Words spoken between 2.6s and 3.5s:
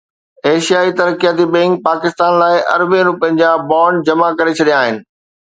اربين رپين